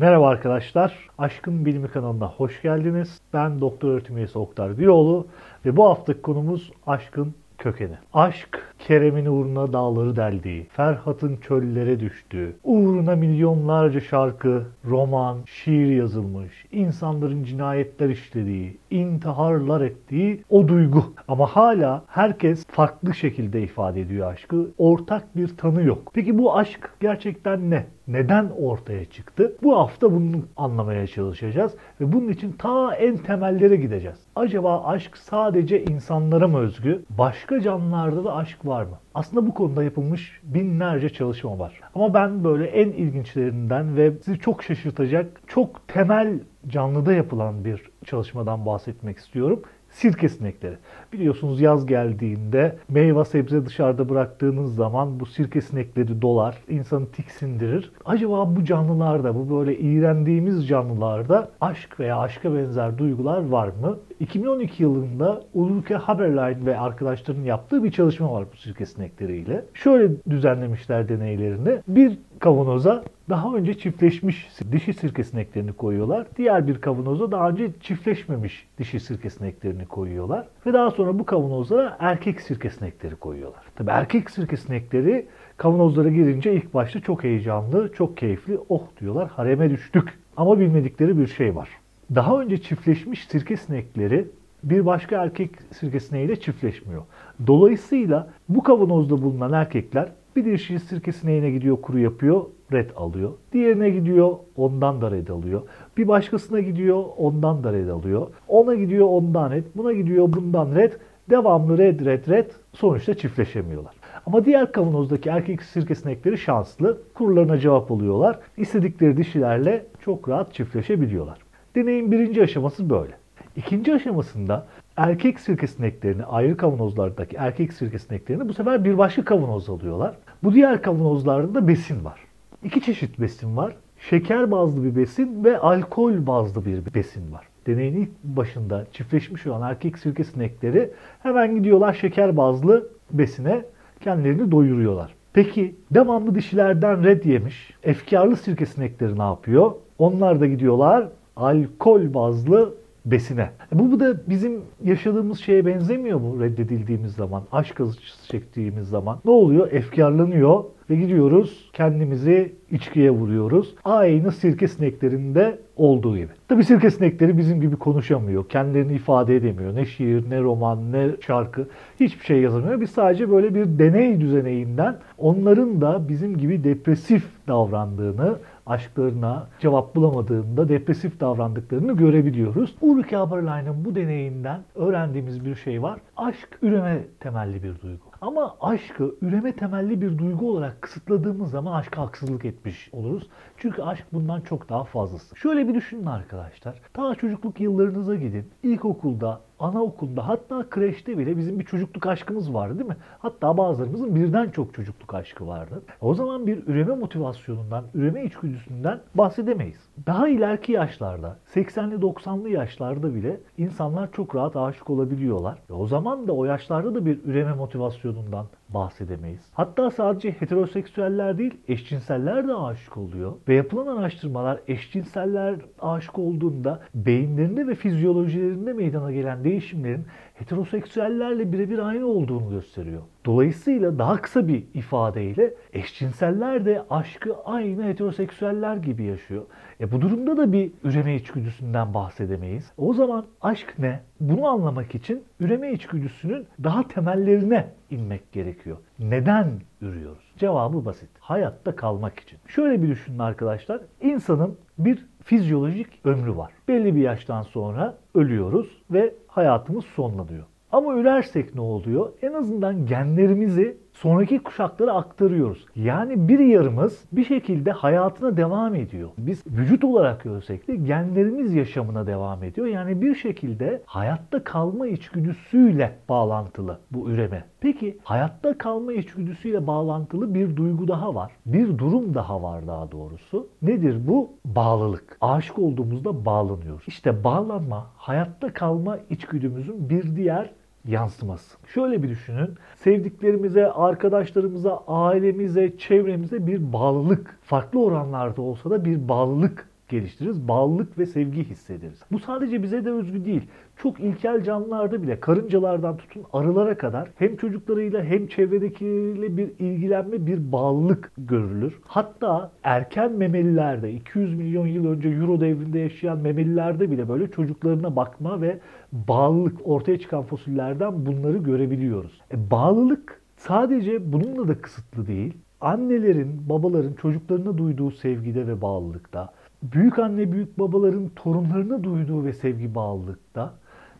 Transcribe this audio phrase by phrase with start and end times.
[0.00, 1.08] Merhaba arkadaşlar.
[1.18, 3.20] Aşkın Bilimi kanalına hoş geldiniz.
[3.32, 5.26] Ben Doktor Öğretim Üyesi Oktar Biroğlu
[5.64, 7.94] ve bu haftaki konumuz aşkın kökeni.
[8.12, 17.44] Aşk, Kerem'in uğruna dağları deldiği, Ferhat'ın çöllere düştüğü, uğruna milyonlarca şarkı, roman, şiir yazılmış, insanların
[17.44, 21.04] cinayetler işlediği, intiharlar ettiği o duygu.
[21.28, 24.70] Ama hala herkes farklı şekilde ifade ediyor aşkı.
[24.78, 26.10] Ortak bir tanı yok.
[26.14, 27.86] Peki bu aşk gerçekten ne?
[28.08, 29.56] neden ortaya çıktı?
[29.62, 34.18] Bu hafta bunu anlamaya çalışacağız ve bunun için ta en temellere gideceğiz.
[34.36, 37.02] Acaba aşk sadece insanlara mı özgü?
[37.10, 38.98] Başka canlılarda da aşk var mı?
[39.14, 41.80] Aslında bu konuda yapılmış binlerce çalışma var.
[41.94, 48.66] Ama ben böyle en ilginçlerinden ve sizi çok şaşırtacak, çok temel canlıda yapılan bir çalışmadan
[48.66, 50.76] bahsetmek istiyorum sirke sinekleri.
[51.12, 57.92] Biliyorsunuz yaz geldiğinde meyve sebze dışarıda bıraktığınız zaman bu sirke sinekleri dolar, insanı tiksindirir.
[58.04, 63.98] Acaba bu canlılarda, bu böyle iğrendiğimiz canlılarda aşk veya aşka benzer duygular var mı?
[64.20, 69.64] 2012 yılında Ulrike Haberlein ve arkadaşlarının yaptığı bir çalışma var bu sirke sinekleriyle.
[69.74, 71.78] Şöyle düzenlemişler deneylerini.
[71.88, 76.26] Bir kavanoza daha önce çiftleşmiş dişi sirke sineklerini koyuyorlar.
[76.36, 80.46] Diğer bir kavanoza daha önce çiftleşmemiş dişi sirke sineklerini koyuyorlar.
[80.66, 83.62] Ve daha sonra bu kavanozlara erkek sirke sinekleri koyuyorlar.
[83.76, 88.58] Tabii erkek sirke sinekleri kavanozlara girince ilk başta çok heyecanlı, çok keyifli.
[88.68, 90.18] Oh diyorlar hareme düştük.
[90.36, 91.68] Ama bilmedikleri bir şey var.
[92.14, 94.26] Daha önce çiftleşmiş sirke sinekleri
[94.62, 97.02] bir başka erkek sirke sineğiyle çiftleşmiyor.
[97.46, 103.32] Dolayısıyla bu kavanozda bulunan erkekler bir dişi sirke sineğine gidiyor kuru yapıyor, red alıyor.
[103.52, 105.62] Diğerine gidiyor, ondan da red alıyor.
[105.96, 108.26] Bir başkasına gidiyor, ondan da red alıyor.
[108.48, 109.64] Ona gidiyor, ondan red.
[109.76, 110.92] Buna gidiyor, bundan red.
[111.30, 112.50] Devamlı red, red, red.
[112.72, 113.94] Sonuçta çiftleşemiyorlar.
[114.26, 116.98] Ama diğer kavanozdaki erkek sirke sinekleri şanslı.
[117.14, 118.38] Kurularına cevap oluyorlar.
[118.56, 121.47] İstedikleri dişilerle çok rahat çiftleşebiliyorlar.
[121.78, 123.12] Deneyin birinci aşaması böyle.
[123.56, 124.66] İkinci aşamasında
[124.96, 130.14] erkek sirke sineklerini, ayrı kavanozlardaki erkek sirke sineklerini bu sefer bir başka kavanoz alıyorlar.
[130.44, 132.20] Bu diğer kavanozlarda da besin var.
[132.64, 133.76] İki çeşit besin var.
[134.10, 137.46] Şeker bazlı bir besin ve alkol bazlı bir besin var.
[137.66, 140.90] Deneyin ilk başında çiftleşmiş olan erkek sirke sinekleri
[141.22, 143.64] hemen gidiyorlar şeker bazlı besine
[144.00, 145.14] kendilerini doyuruyorlar.
[145.32, 149.72] Peki devamlı dişilerden red yemiş efkarlı sirke sinekleri ne yapıyor?
[149.98, 152.74] Onlar da gidiyorlar alkol bazlı
[153.06, 153.50] besine.
[153.72, 159.18] Bu, bu da bizim yaşadığımız şeye benzemiyor mu reddedildiğimiz zaman, aşk acısı çektiğimiz zaman?
[159.24, 159.72] Ne oluyor?
[159.72, 163.74] Efkarlanıyor ve gidiyoruz kendimizi içkiye vuruyoruz.
[163.84, 166.28] Aynı sirke sineklerinde olduğu gibi.
[166.48, 168.48] Tabi sirke sinekleri bizim gibi konuşamıyor.
[168.48, 169.74] Kendilerini ifade edemiyor.
[169.74, 171.68] Ne şiir, ne roman, ne şarkı
[172.00, 172.80] hiçbir şey yazamıyor.
[172.80, 178.36] Biz sadece böyle bir deney düzeneyinden onların da bizim gibi depresif davrandığını,
[178.68, 182.74] aşklarına cevap bulamadığında depresif davrandıklarını görebiliyoruz.
[182.80, 186.00] Ulrike Haberlein'in bu deneyinden öğrendiğimiz bir şey var.
[186.16, 188.08] Aşk üreme temelli bir duygu.
[188.20, 193.28] Ama aşkı üreme temelli bir duygu olarak kısıtladığımız zaman aşka haksızlık etmiş oluruz.
[193.56, 195.36] Çünkü aşk bundan çok daha fazlası.
[195.36, 196.80] Şöyle bir düşünün arkadaşlar.
[196.94, 198.50] Ta çocukluk yıllarınıza gidin.
[198.62, 202.96] İlkokulda, anaokulda hatta kreşte bile bizim bir çocukluk aşkımız vardı değil mi?
[203.18, 205.82] Hatta bazılarımızın birden çok çocukluk aşkı vardı.
[206.00, 209.88] O zaman bir üreme motivasyonundan, üreme içgüdüsünden bahsedemeyiz.
[210.06, 215.58] Daha ileriki yaşlarda, 80'li 90'lı yaşlarda bile insanlar çok rahat aşık olabiliyorlar.
[215.70, 219.50] Ve o zaman da o yaşlarda da bir üreme motivasyonundan bahsedemeyiz.
[219.52, 223.32] Hatta sadece heteroseksüeller değil, eşcinseller de aşık oluyor.
[223.48, 230.06] Ve yapılan araştırmalar eşcinseller aşık olduğunda beyinlerinde ve fizyolojilerinde meydana gelen değişimlerin
[230.38, 233.02] heteroseksüellerle birebir aynı olduğunu gösteriyor.
[233.26, 239.42] Dolayısıyla daha kısa bir ifadeyle eşcinseller de aşkı aynı heteroseksüeller gibi yaşıyor.
[239.80, 242.72] E bu durumda da bir üreme içgüdüsünden bahsedemeyiz.
[242.76, 244.00] O zaman aşk ne?
[244.20, 248.76] Bunu anlamak için üreme içgüdüsünün daha temellerine inmek gerekiyor.
[248.98, 249.46] Neden
[249.80, 250.27] ürüyoruz?
[250.38, 251.10] Cevabı basit.
[251.20, 252.38] Hayatta kalmak için.
[252.46, 253.80] Şöyle bir düşünün arkadaşlar.
[254.00, 256.52] İnsanın bir fizyolojik ömrü var.
[256.68, 260.44] Belli bir yaştan sonra ölüyoruz ve hayatımız sonlanıyor.
[260.72, 262.12] Ama ölersek ne oluyor?
[262.22, 265.66] En azından genlerimizi sonraki kuşaklara aktarıyoruz.
[265.76, 269.08] Yani bir yarımız bir şekilde hayatına devam ediyor.
[269.18, 272.66] Biz vücut olarak ölsek de genlerimiz yaşamına devam ediyor.
[272.66, 277.44] Yani bir şekilde hayatta kalma içgüdüsüyle bağlantılı bu üreme.
[277.60, 281.32] Peki hayatta kalma içgüdüsüyle bağlantılı bir duygu daha var.
[281.46, 283.48] Bir durum daha var daha doğrusu.
[283.62, 284.30] Nedir bu?
[284.44, 285.16] Bağlılık.
[285.20, 286.84] Aşık olduğumuzda bağlanıyoruz.
[286.86, 290.50] İşte bağlanma hayatta kalma içgüdümüzün bir diğer
[290.84, 291.56] yansıması.
[291.74, 292.54] Şöyle bir düşünün.
[292.76, 300.48] Sevdiklerimize, arkadaşlarımıza, ailemize, çevremize bir bağlılık, farklı oranlarda olsa da bir bağlılık geliştiririz.
[300.48, 302.02] Bağlılık ve sevgi hissederiz.
[302.12, 303.42] Bu sadece bize de özgü değil.
[303.76, 310.52] Çok ilkel canlılarda bile karıncalardan tutun arılara kadar hem çocuklarıyla hem çevredekileriyle bir ilgilenme, bir
[310.52, 311.78] bağlılık görülür.
[311.84, 318.40] Hatta erken memelilerde 200 milyon yıl önce Euro devrinde yaşayan memelilerde bile böyle çocuklarına bakma
[318.40, 318.58] ve
[318.92, 322.20] bağlılık ortaya çıkan fosillerden bunları görebiliyoruz.
[322.32, 325.34] E, bağlılık sadece bununla da kısıtlı değil.
[325.60, 329.32] Annelerin, babaların çocuklarına duyduğu sevgide ve bağlılıkta,
[329.62, 333.54] büyük anne, büyük babaların torunlarına duyduğu ve sevgi bağlılıkta,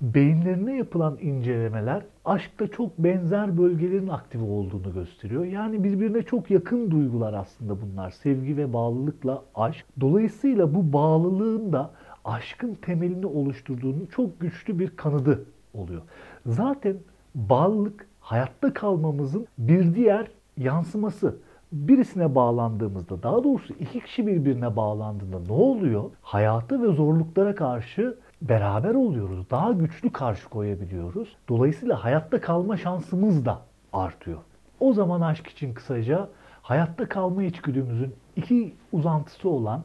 [0.00, 5.44] beyinlerine yapılan incelemeler aşkta çok benzer bölgelerin aktif olduğunu gösteriyor.
[5.44, 8.10] Yani birbirine çok yakın duygular aslında bunlar.
[8.10, 9.86] Sevgi ve bağlılıkla aşk.
[10.00, 11.90] Dolayısıyla bu bağlılığın da
[12.24, 16.02] aşkın temelini oluşturduğunu çok güçlü bir kanıdı oluyor.
[16.46, 16.96] Zaten
[17.34, 21.36] bağlılık hayatta kalmamızın bir diğer yansıması.
[21.72, 26.10] Birisine bağlandığımızda, daha doğrusu iki kişi birbirine bağlandığında ne oluyor?
[26.22, 29.50] Hayata ve zorluklara karşı beraber oluyoruz.
[29.50, 31.36] Daha güçlü karşı koyabiliyoruz.
[31.48, 33.62] Dolayısıyla hayatta kalma şansımız da
[33.92, 34.38] artıyor.
[34.80, 36.28] O zaman aşk için kısaca
[36.62, 39.84] hayatta kalma içgüdümüzün iki uzantısı olan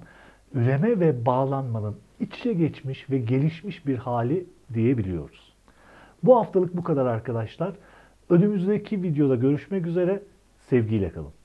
[0.53, 5.53] üreme ve bağlanmanın iç içe geçmiş ve gelişmiş bir hali diyebiliyoruz.
[6.23, 7.73] Bu haftalık bu kadar arkadaşlar.
[8.29, 10.23] Önümüzdeki videoda görüşmek üzere.
[10.69, 11.38] Sevgiyle kalın.